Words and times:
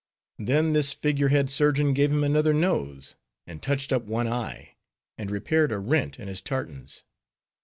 Then 0.39 0.73
this 0.73 0.93
figure 0.93 1.27
head 1.27 1.51
surgeon 1.51 1.93
gave 1.93 2.11
him 2.11 2.23
another 2.23 2.55
nose, 2.55 3.13
and 3.45 3.61
touched 3.61 3.93
up 3.93 4.01
one 4.05 4.27
eye, 4.27 4.77
and 5.15 5.29
repaired 5.29 5.71
a 5.71 5.77
rent 5.77 6.19
in 6.19 6.27
his 6.27 6.41
tartans. 6.41 7.03